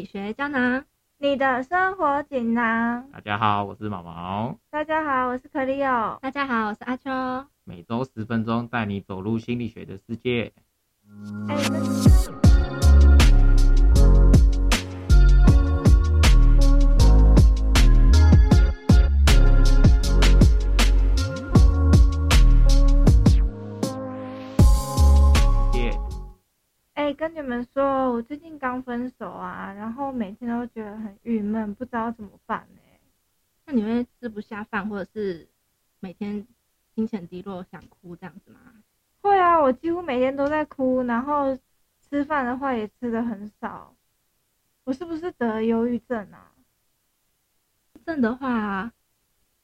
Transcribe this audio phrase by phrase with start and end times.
[0.00, 0.82] 理学胶囊，
[1.18, 3.06] 你的生活锦囊。
[3.12, 4.58] 大家好，我是毛毛。
[4.70, 6.18] 大家好，我是可里奥。
[6.22, 7.10] 大家好，我是阿秋。
[7.64, 10.54] 每周十分钟，带你走入心理学的世界。
[11.48, 11.56] 哎、
[27.20, 32.80] 跟你们说，我最近刚分手啊，然后每天都觉得很郁闷，不知道怎么办呢、
[33.66, 35.46] 那你会吃不下饭，或者是
[35.98, 36.46] 每天
[36.94, 38.58] 心情低落想哭这样子吗？
[39.20, 41.54] 会啊，我几乎每天都在哭，然后
[42.08, 43.94] 吃饭的话也吃的很少。
[44.84, 46.50] 我是不是得了忧郁症啊？
[48.06, 48.90] 症的话，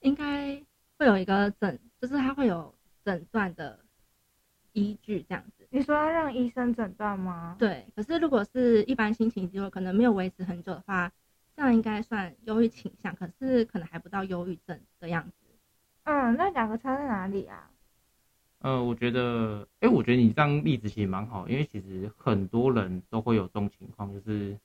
[0.00, 0.64] 应该
[0.96, 2.74] 会有一个诊，就是它会有
[3.04, 3.78] 诊断的
[4.72, 5.61] 依据这样子。
[5.74, 7.56] 你说要让医生诊断吗？
[7.58, 11.10] 对，可是如果是一般心情低落，可能没有维持很久的话，
[11.56, 15.32] 这样应该算忧郁倾向，可是可能还不到忧郁症的样子。
[16.04, 17.70] 嗯，那两个差在哪里啊？
[18.58, 24.58] 呃，我觉得，哎、我觉得你这样例子其实蛮好，因为其实很多人都会有这种情况，就是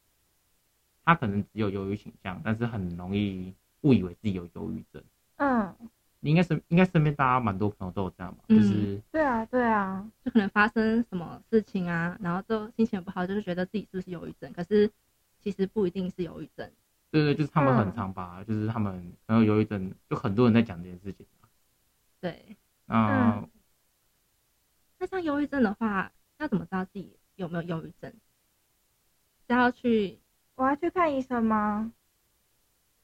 [1.05, 5.01] 他可能只有忧郁倾向，但是很容易误以为自己有忧郁症。
[5.37, 5.73] 嗯，
[6.19, 8.43] 你应该身应该身边大家蛮多朋友都有这样吧？
[8.49, 14.89] 嗯就是对啊，对啊，就可能发生什么事情啊，然后就心情不好，就是觉得自己是不是忧郁症，可是
[15.39, 16.69] 其实不一定是忧郁症。
[17.11, 18.93] 对对，就是他们很嗯常把，就是他们
[19.25, 21.25] 可能有忧郁症，就很多人在讲这件事情。
[22.19, 23.49] 对，那、嗯
[24.99, 28.11] 那像忧郁症的话，要怎么知道自己有没有忧郁症？
[29.47, 30.19] 是要去
[30.55, 31.93] 我要去看医生吗？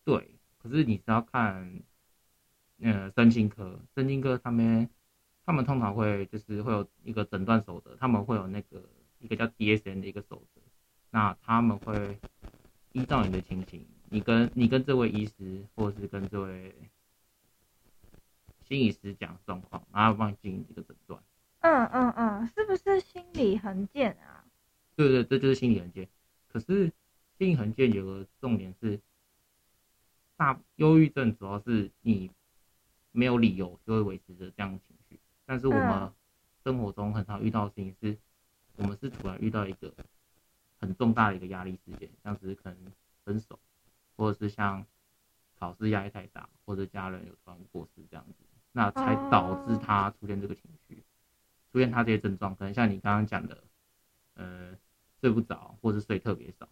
[0.03, 1.81] 对，可是你是要看，
[2.79, 4.89] 呃，身心科，身心科他们
[5.45, 8.83] 他们通常会就是会有一个诊断守则，他们会有那个
[9.19, 10.61] 一个叫 DSM 的一个守则，
[11.11, 12.17] 那他们会
[12.91, 16.73] 依照你的情形，你跟你跟这位医师或者是跟这位
[18.67, 21.21] 心理师讲状况，然后帮你进行一个诊断。
[21.59, 24.43] 嗯嗯嗯，是不是心理横见啊？
[24.95, 26.08] 对对，这就是心理横见。
[26.52, 26.92] 可是
[27.37, 28.99] 心理横见有个重点是，
[30.36, 32.30] 大忧郁症主要是你
[33.13, 36.13] 没有理由就会维持着这样的情绪，但是我们嗯。
[36.63, 38.17] 生活中很常遇到的事情是，
[38.77, 39.93] 我们是突然遇到一个
[40.79, 42.77] 很重大的一个压力事件，像是可能
[43.25, 43.59] 分手，
[44.15, 44.85] 或者是像
[45.59, 49.80] 考试压力太大，或者家人有突然过世这样子，那才导致哦。
[49.81, 51.03] 他出现这个情绪，
[51.73, 53.63] 出现他这些症状，可能像你刚刚讲的，
[54.35, 54.77] 呃，
[55.19, 56.65] 睡不着，或是睡特别少，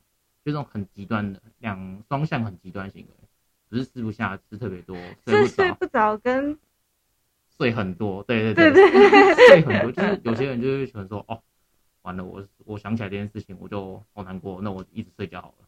[0.46, 3.28] 就这种很极端的两双向很极端行为，
[3.72, 6.60] 不是吃不下，吃特别多，睡不着，是睡不着跟
[7.58, 11.42] 睡很多，对对对对 睡很多，就是有些人就会喜欢说，哦，
[12.02, 15.68] 完了，我我想起来这件事情，我就好难过，那我一直睡觉好了。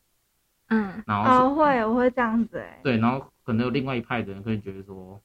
[0.68, 5.22] 嗯然后会我会这样子哎、对，然后可能有另外一派的人会觉得说，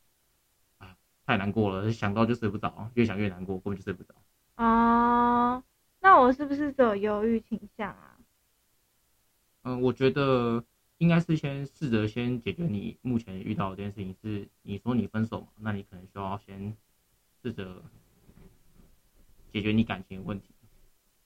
[0.79, 0.95] 啊，
[1.27, 4.15] 太难过了，想到就睡不着，越想越难过，根本就睡不着。
[4.57, 5.63] 哦，
[6.01, 8.17] 那我是不是只有忧郁倾向啊？
[9.63, 10.63] 嗯，我觉得
[10.99, 14.15] 应该是先试着先解决你目前遇到的这件事情。
[14.21, 16.77] 是你说你分手嘛，那你可能需要先
[17.43, 17.83] 试着
[19.53, 20.55] 解决你感情的问题。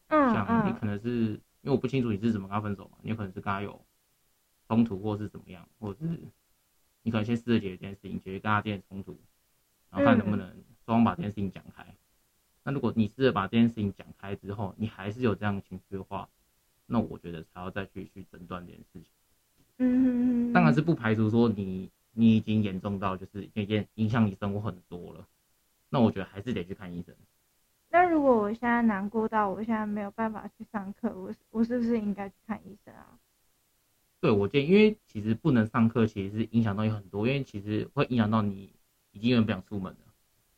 [0.08, 3.82] 嗯像你嗯可能是因为我不清楚你是怎么跟他分手嘛，你有可能是跟他有
[4.68, 6.20] 冲突或是怎么样，或者是
[7.02, 9.18] 你可能先试着解决这件事情，解决跟他之间的冲突，
[9.90, 10.46] 然后看能不能
[10.84, 11.86] 双方把这件事情讲开。
[12.62, 16.28] 那如果你试着把这件事情讲开之后，你还是有这样的情绪的话，
[16.86, 19.06] 那我觉得才要再去去诊断这件事情。
[19.82, 25.26] 嗯当然是不排除说你你已经严重到就是已经影响你生活很多了，
[25.88, 27.14] 那我觉得还是得去看医生。
[27.90, 33.18] 那如果我现在难过到我现在没有办法去上课，我我是不是应该去看医生啊？
[34.20, 38.72] 对我建议，因为其实不能上课，其实是影响到有很多，因为其实会影响到你
[39.10, 39.98] 已经有点不想出门了。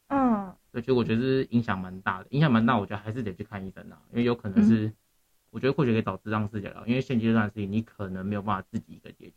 [0.09, 4.93] 嗯对，所以我觉得是影响蛮大的，影响蛮大，我觉得还是得去看医生啊，因为有可能是，
[5.55, 9.35] 我觉得或许可以找智障师聊聊，因为现阶段的事情你可能没有办法自己一个解决，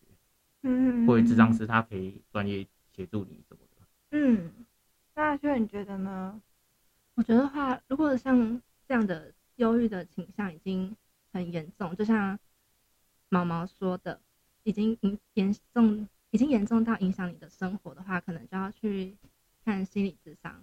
[0.63, 3.85] 嗯，或者智障师他可以专业协助你什么的。
[4.17, 4.51] 嗯，
[5.13, 6.41] 那就你觉得呢？
[7.13, 10.97] 我觉得话，如果像这样的忧郁的倾向已经
[11.31, 12.39] 很严重，就像
[13.29, 14.19] 毛毛说的，
[14.63, 19.15] 已经严严重，已经严重到影响你的生活的话，可能就要去
[19.63, 20.59] 看心理智商。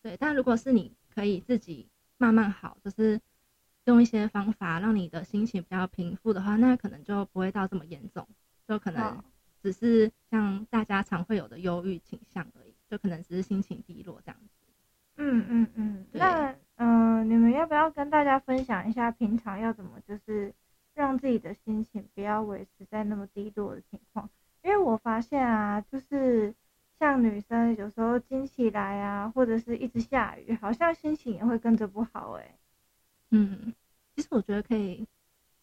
[0.00, 3.20] 对，但如果是你可以自己慢慢好，就是
[3.88, 8.28] 用一些方法让你的心情比较平复的话，那可能就不会到这么严重，
[8.68, 9.22] 就可能
[9.62, 14.48] 只是像大家常会有的忧郁倾向而已，就可能只是心情低落这样子。
[15.16, 20.52] 嗯嗯嗯，那嗯、呃你们要不要跟大家分享一下平常要怎么就是
[20.94, 24.28] 让自己的心情不要维持在那么低落的情况。
[24.62, 26.54] 因为我发现啊，就是
[26.98, 32.54] 像女生有时候惊起来啊，或者是一直下雨，好像心情也会跟着不好哎、
[33.30, 33.74] 嗯，
[34.18, 35.06] 其实我觉得可以，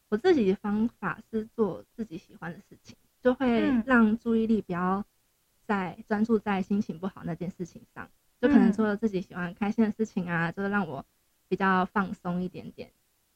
[0.07, 3.83] 我自己的方法是做自己喜欢的事情，就会嗯。
[3.85, 5.03] 让注意力不要
[5.65, 8.09] 在专注在心情不好那件事情上，
[8.39, 8.71] 就可能嗯。
[8.71, 11.05] 做了自己喜欢开心的事情啊，就是让我
[11.49, 12.89] 比较放松一点点。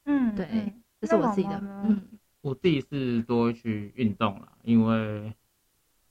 [0.06, 2.02] 嗯，对嗯这是我自己的嗯。
[2.40, 5.36] 我自己是多去运动啦，因为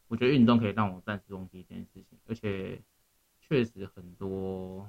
[0.08, 2.78] 我觉得运动可以让我暂时忘记这件事情，而且
[3.40, 4.86] 确实很多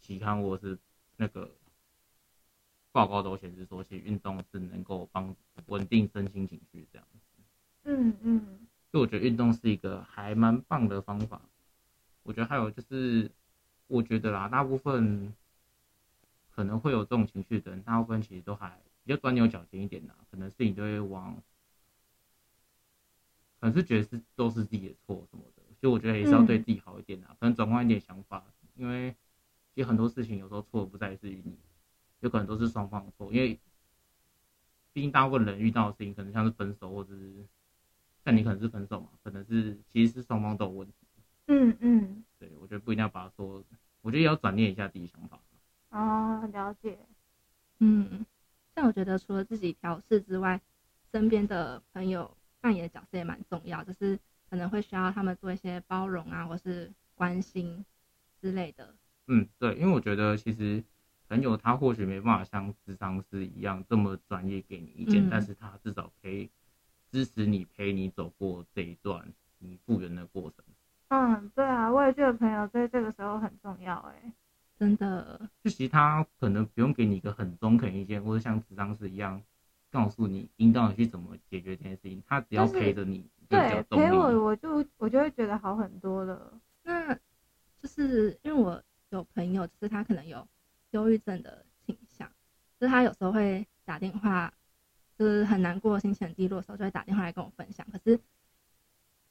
[0.00, 0.76] 期刊或是
[1.16, 1.48] 那个
[2.96, 7.18] 报告都显示说，其实运动是能够帮稳定身心情绪这样子。
[7.84, 11.42] 嗯嗯所以我觉得运动是一个还蛮棒的方法。
[12.22, 13.30] 我觉得还有就是，
[13.86, 15.30] 我觉得啦，大部分
[16.54, 21.36] 可能会有这种情绪的人，大部分其实都还比较钻牛角尖一点啦，可能是你都会往，
[23.60, 28.42] 可能是觉得是都是自己的错什么的，所以我觉得也是要对自己好一点啦，可能转换一点想法，
[28.74, 29.14] 因为
[29.74, 31.58] 其实很多事情有时候错的不在自于你，
[32.20, 33.58] 有可能都是双方的错，因为
[34.92, 37.46] 毕竟大部分人遇到的事情可能像是分手或者是。
[38.24, 40.94] 像你可能是分手嘛，可能是其实是双方都有问题。
[41.46, 43.62] 嗯嗯，对我觉得不一定要把它说，
[44.00, 45.40] 我觉得也要转念一下自己想法。
[45.90, 46.98] 哦，了解。
[47.78, 48.26] 嗯，
[48.74, 50.60] 但我觉得除了自己调试之外，
[51.12, 54.18] 身边的朋友扮演的角色也蛮重要，就是
[54.50, 57.86] 可能会需要他们做一些包容啊，或是关心
[58.40, 58.92] 之类的。
[59.28, 60.82] 嗯，对，因为我觉得其实
[61.28, 66.50] 朋友他或许没办法像智商师一样这么专业给你意见，嗯但是他至少可以
[67.10, 69.26] 支持你，陪你走过这一段
[69.58, 70.64] 你复原的过程。
[71.08, 74.32] 嗯，对啊，我也觉得朋友在这个时候很重要哎。
[74.78, 79.42] 真的，就其实他可能不用给你一个很中肯意见，或者像智商师一样
[79.90, 86.52] 告诉你、引导你去怎么解决这件事情，他只要陪着你，对，陪我我就我就会觉得好很多了。
[86.82, 87.14] 那
[87.80, 90.46] 就是因为我有朋友，就是他可能有
[90.96, 92.26] 忧郁症的倾向，
[92.80, 94.50] 就是他有时候会打电话，
[95.18, 97.86] 就是很难过、心情很低落的时候，就会打电话来跟我分享。
[97.92, 98.18] 可是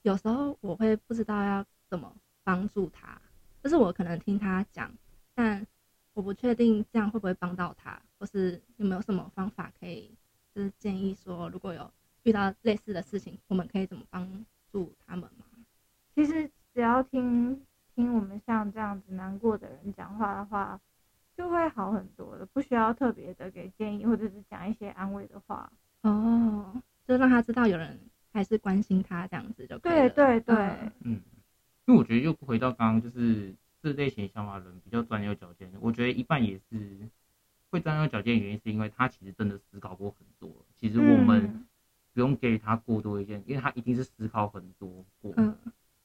[0.03, 3.19] 有时候我会不知道要怎么帮助他，
[3.63, 4.91] 就是我可能听他讲，
[5.33, 5.65] 但
[6.13, 10.15] 我不确定这样会不会帮到他，或是有没有什么方法可以，
[10.53, 11.91] 就是建议说，如果有
[12.21, 15.45] 遇到类似的事情，我们可以怎么帮助他们吗？
[16.13, 17.59] 其实只要听
[17.95, 20.79] 听我们像这样子难过的人讲话的话，
[21.36, 25.72] 就会好很多的，不需要特别的给建议或者是讲一些安慰的话。
[26.02, 28.00] 哦，就让他知道有人
[28.32, 30.10] 还是关心他这样子就可以了。
[30.10, 31.22] 对对对，嗯嗯，
[31.86, 35.72] 因为我觉得又回到刚刚，就是这类型想法的人比较钻牛角尖。
[35.82, 36.98] 我觉得一半也是
[37.70, 40.50] 会钻牛角尖的原因，是因为他其实真的思考过很多。
[40.76, 41.66] 其实我们嗯
[42.14, 45.56] 不用给予他过多意见，因为他一定是思考很多过，嗯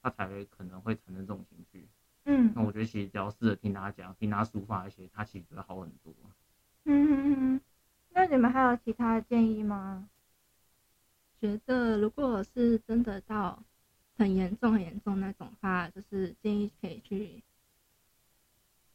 [0.02, 1.86] 他才会可能会产生这种情绪。
[2.32, 6.14] 嗯那我觉得其实只要试着听他讲，听他抒发一些，他其实会好很多。
[6.84, 7.60] 嗯嗯嗯。
[8.12, 10.08] 那你们还有其他的建议吗？
[11.40, 13.62] 觉得如果是真的到
[14.18, 17.42] 很严重、很严重那种话，就是建议可以去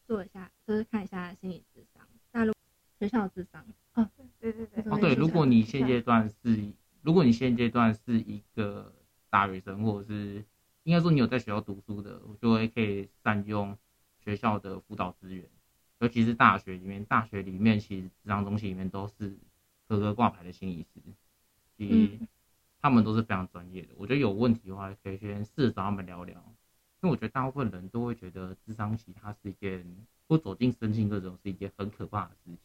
[0.08, 2.08] 做一下，就是看一下心理智商。
[2.32, 2.54] 那如
[3.00, 3.66] 学校智商，
[3.96, 4.08] 哦，
[4.40, 6.72] 对对对，哦，对，如果你现阶段是，
[7.02, 8.94] 如果你现阶段是一个
[9.30, 10.46] 大学生，或者是
[10.86, 13.76] 应该说你有在学校读书的，我就会可以善用
[14.24, 15.44] 学校的辅导资源，
[15.98, 19.36] 尤其是大学里面，大学里面其实职场中心里面都是
[19.88, 21.02] 合格挂牌的心理师，
[21.76, 22.28] 其实嗯
[22.80, 23.90] 他们都是非常专业的。
[23.98, 26.36] 我觉得有问题的话，可以先试着找他们聊聊，
[27.02, 29.84] 因为我觉得大部分人都会觉得智商期它是一件，
[30.28, 32.60] 或走进身心科这种是一件很可怕的事情。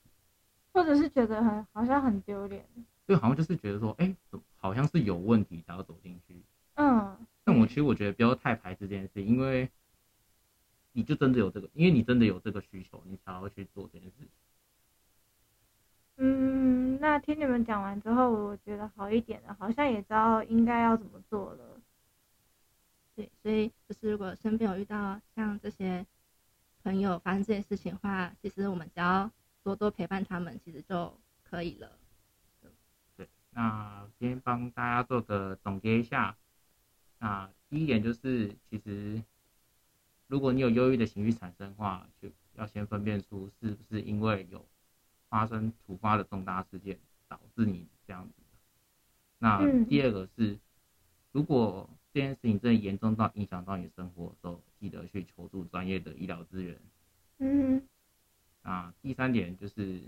[0.74, 2.64] 或者是觉得很好像很丢脸。
[3.06, 4.14] 对，好像就是觉得说，哎、
[4.58, 6.36] 好像是有问题才要走进去。
[6.82, 9.68] 嗯，但我其实我觉得不要太排斥这件事，因为
[10.92, 14.28] 你就真的有这个，因为你真的有这个需求，你才会去做这件事情。
[16.16, 21.82] 嗯，那听你们讲完之后，我觉得好一点了，好像也知道应该要怎么做了。
[23.14, 26.06] 对，所以就是如果身边有遇到像这些
[26.82, 29.30] 朋友发生这些事情的话，其实我们只要
[29.62, 31.92] 多多陪伴他们，其实就可以了。
[33.18, 36.34] 对，那今天帮大家做个总结一下。
[37.20, 39.22] 那第一点就是，其实
[40.26, 44.66] 如果你有忧郁的情绪产生的话，就要先分辨出是不是因为有
[45.28, 46.98] 发生突发的重大事件
[47.28, 48.58] 导致你这样子的。
[49.38, 50.58] 那嗯第二个是，
[51.30, 56.76] 如果这件事情真的严重到影响到你的生活的时候，记得去求助专业的医疗资源。
[57.38, 57.82] 嗯
[58.62, 60.02] 那第三点就是，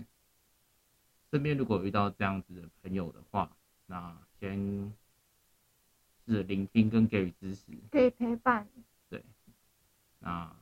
[1.31, 3.55] 身边如果遇到这样子的朋友的话，
[3.85, 4.93] 那先
[6.25, 8.67] 是聆听跟给予支持，可以陪伴。
[9.09, 9.23] 对
[10.19, 10.55] 那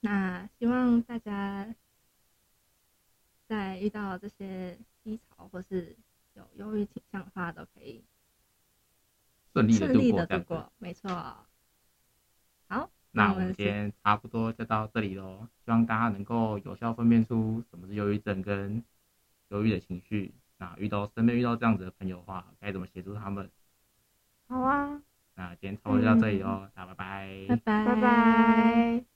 [0.00, 1.74] 那希望大家
[3.46, 5.96] 在遇到这些低潮或是
[6.34, 8.04] 有忧郁倾向的话，都可以
[9.52, 10.38] 顺利的顺利的度过。
[10.38, 10.72] 度过。
[10.78, 11.08] 没错。
[12.68, 18.84] 好，那我们我们今天差不多就到这里喽，希望大家能够有效分辨出什么是忧郁症跟
[19.48, 20.34] 忧郁的情绪。
[20.58, 23.50] 那遇到身边遇到这样子的朋友的话，该怎么协助他们？
[24.48, 25.02] 好啊，
[25.34, 27.46] 那今天差不多就到这里哦，大家拜拜。
[27.48, 29.15] 拜拜，拜拜。